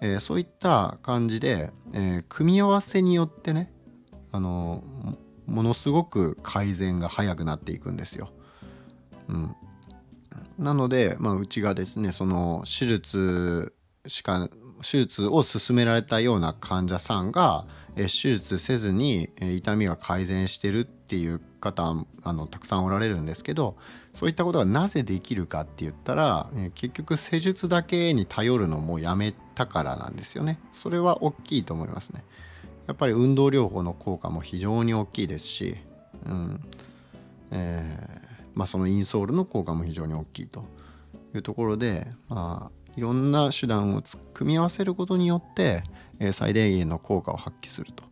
[0.00, 3.73] えそういった感じで、え組み合わせによってね
[4.34, 4.82] あの
[5.46, 8.30] ものすごく改善が早くなっていくんですよ。
[9.28, 9.54] うん、
[10.58, 13.72] なので、まあ、うちがですねその手術
[14.08, 14.48] しか
[14.82, 17.64] 手術を勧められたような患者さんが
[17.94, 23.76] 手術せずに痛みが改善してるっていう方あのたくさんおられるんですけど
[24.12, 30.58] そういったことがなぜできるかって言ったら結局施術だけに頼るのもやめたからなんですよね。
[30.72, 32.24] それは大きいと思いますね。
[32.86, 35.76] やっぱり運動療法の効果も非常に大きいですし、
[36.26, 36.60] うん
[37.50, 38.24] えー
[38.54, 40.64] まあ、そのインソールの効果も非常に大きいと
[41.34, 45.82] いうところで、まあ、いろんな手段を組み合わせることによって、
[46.20, 48.04] えー、最大限の効果を発揮すると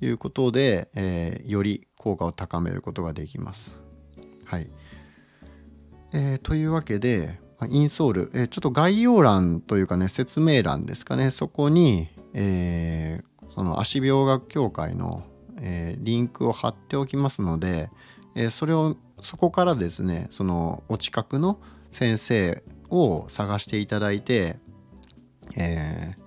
[0.00, 3.80] いうことで、えー、より効果を高めることができます。
[4.44, 4.70] はい、
[6.12, 13.25] えー、というわけでインソール、えー、ちょっと概要欄というかね説明欄ですかねそこに、えー、
[13.56, 15.24] その足病学協会の、
[15.62, 17.90] えー、リンクを貼っておきますので、
[18.34, 21.58] えー、それをそこからですねそのお近くの
[21.90, 24.58] 先生を探していただいて、
[25.56, 26.22] えー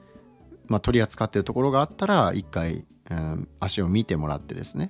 [0.68, 4.90] まあ、取り扱っているところがあったら一回、えー、足を見てもらってですね、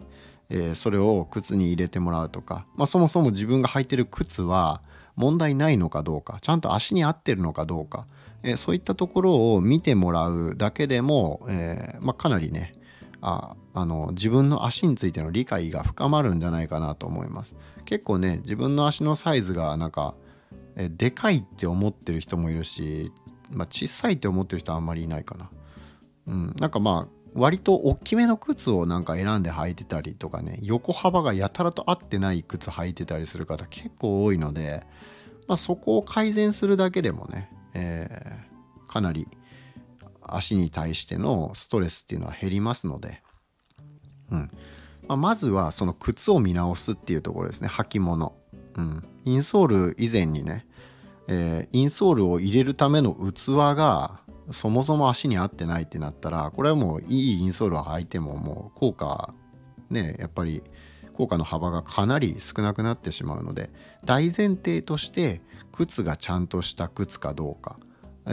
[0.50, 4.82] えー、それを靴に入れてもらうとか、まあ、そもそも自分が履いてる靴は
[5.18, 8.08] 問題ないのかどうかちゃんと足に合ってるのかどうか、
[8.44, 12.72] え、そういったところを見てもらうだけでも、えーまあ、かなりね
[13.22, 17.56] ああの自分の足についての理解が深まるんじゃないかなと思います。
[17.86, 20.16] 結構ね自分の足のサイズがなんか
[20.76, 23.12] えでかいって思ってる人もいるし、
[23.52, 25.50] まあ、小さいって思ってる人はあんまりいないかな。
[26.28, 34.84] うんなんかまあ割と大きめの靴をなんか選んで履いてたりとかね横幅がやたらと合ってない靴履いてたりする方結構多いので、
[35.48, 39.28] まあ、そこを改善するだけでもね、えー、かなり
[40.22, 43.22] 足に対してのストレスっていうのは減りますので、
[44.32, 44.52] うん。
[45.08, 47.68] まあ、まずはその靴を見直すっていうところですね。
[47.68, 48.36] 履物、
[48.76, 50.68] うん、インソール以前にね、
[51.28, 54.20] えー、インソールを入れるための器が
[54.52, 59.34] そもそも足に合ってないってなったらこれはもういいインソールを履いてももう効果
[59.90, 60.64] ねやっぱり
[61.14, 63.70] 効果の幅がかなり少なくなってしまうので
[64.06, 65.42] 大前提として
[65.72, 67.78] 靴がちゃんとした靴かどうか。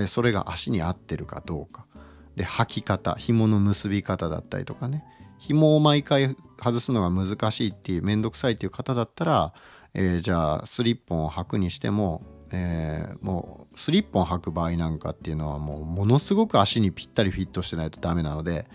[0.09, 1.87] それが足に合ってるかどうか。
[2.34, 5.05] で履き方紐の結び方だったりとかね。
[5.39, 9.53] 紐を毎回外すのが難しいっていう面倒くさいっていう方だったら、
[9.93, 12.22] えー、じゃあスリッポンを履くにしても
[12.53, 18.66] えー、もうスリッポン履く場合なんかっていうのはもうものすごく足にぴったりフィットしてないとダメなので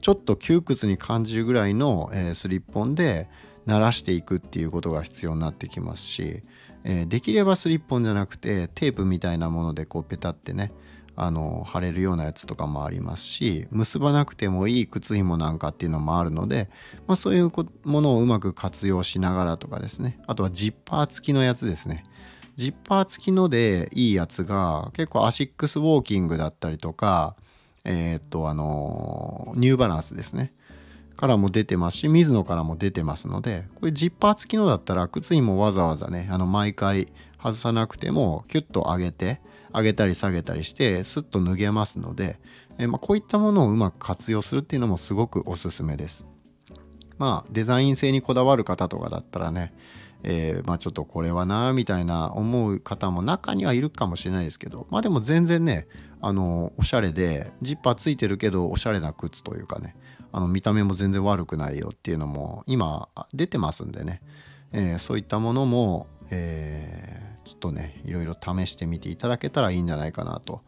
[0.00, 3.28] ちょっと窮屈に感じるぐらいの、えー、スリッポンで
[3.66, 6.42] 慣らしていくっていうことが必要になってきますし、
[6.90, 10.72] えー、できればスリッポンじゃなくてテープみたいなものでこうペタってね
[11.16, 16.70] あの貼れるようなやつとかもありますし結ばなくてもいい靴紐なんかっていうのもあるので、
[17.06, 17.50] まあ、そういう
[17.84, 20.18] ものをうまく活用しながらとかですね。
[20.26, 22.04] あとはジッパー付きのやつですね。
[22.56, 27.36] ジッパー付きのでいいやつが結構アシックスウォーキングだったりとか
[27.84, 30.54] えー、っとあのニューバランスですね。
[31.18, 37.08] からも出てますし水野からも出てますのでこれジッパー付きのだったら靴にもわざわざねあの毎回
[37.42, 39.40] 外さなくてもキュッと上げて
[39.74, 42.38] 上げたり下げたりしてスッと脱げますので、
[42.78, 46.26] え、まあ、こういったものをうまく活用するっていうのもすごくおすすめです。
[47.18, 49.74] まあデザイン性にこだわる方とかだったらね
[50.22, 55.86] えー、まあちょっとこれはなみたいな思う方も中にはいるかもしれないですけどまあでも全然ね
[56.20, 59.96] あのおしゃれでジッパーついてるけどおしゃれな靴というかね
[60.32, 64.20] あの見た目も全然悪くないよっていうのも今出てますんでね、
[64.72, 70.62] えー、そういったものも、えー、ちょっとねいろいろ試してみていただけたらいいんじゃないかなと。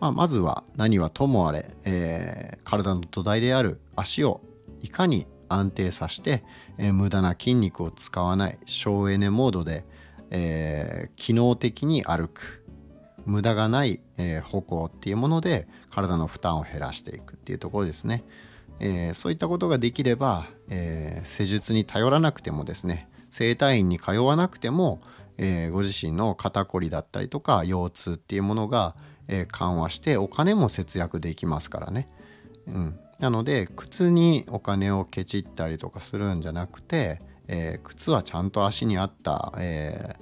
[0.00, 4.40] まあ、まずは何はともあれ、えー、体の土台である足を
[4.80, 6.42] いかに安定させて、
[6.78, 9.84] えー、無駄な筋肉を使わない省エネモードで、
[10.30, 12.64] えー、機能的に歩く
[13.26, 18.24] 無駄がない、えー、歩行っていうもので体の負担を減らしていくっていうところですね、
[18.80, 25.00] えー、そういったことができれば、えー、施術に頼らなくてもですね整体院に通わなくても、
[25.36, 28.96] えー、ご自身の肩こりだったりとか腰痛っていうものが、
[29.28, 32.08] え、緩和してお金も節約できますからね、
[32.66, 40.16] うん、なので靴にお金をケチったりとかするんじゃなくて、え、靴はちゃんと足に合った、え、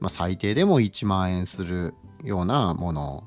[0.00, 3.24] まあ、最低でも1万円するようなもの。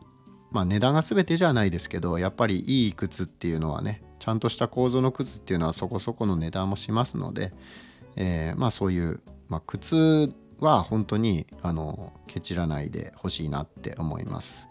[0.50, 7.54] まあ値段が全てじゃないですけどやっぱりいい靴っていうのはねちゃんとした構造の靴っていうのはそこそこの値段もしますので、
[8.18, 14.68] えー、まあそういう、まあ、靴は本当にあのケチらないでほしいなって思います。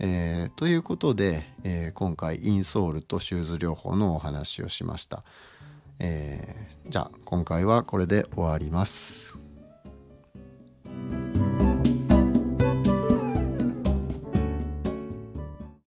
[0.00, 5.22] えー、ということで、えー、今回インソールとシューズ療法のお話をしました、
[5.98, 9.40] えー、じゃあ今回はこれで終わります